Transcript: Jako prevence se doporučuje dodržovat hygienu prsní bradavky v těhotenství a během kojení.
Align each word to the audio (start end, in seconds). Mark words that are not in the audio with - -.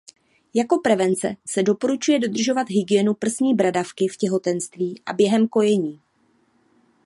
Jako 0.53 0.77
prevence 0.77 1.35
se 1.47 1.63
doporučuje 1.63 2.19
dodržovat 2.19 2.67
hygienu 2.69 3.13
prsní 3.13 3.53
bradavky 3.55 4.07
v 4.07 4.17
těhotenství 4.17 5.01
a 5.05 5.13
během 5.13 5.47
kojení. 5.47 5.99